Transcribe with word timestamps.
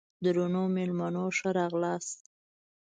درنو 0.23 0.63
مېلمنو 0.75 1.25
ښه 1.37 1.49
راغلاست! 1.57 2.19